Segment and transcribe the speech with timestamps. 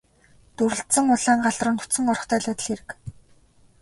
[0.55, 2.89] Дүрэлзсэн улаан гал руу нүцгэн орохтой л адил хэрэг.